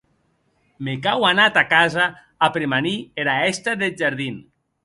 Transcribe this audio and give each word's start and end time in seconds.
Me 0.87 0.95
cau 1.07 1.25
anar 1.29 1.45
tà 1.59 1.63
casa 1.75 2.07
a 2.47 2.51
premanir 2.57 2.97
era 3.25 3.39
hèsta 3.45 3.79
deth 3.83 4.03
jardin. 4.05 4.43